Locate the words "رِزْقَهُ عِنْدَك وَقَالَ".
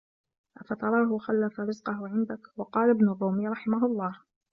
1.59-2.89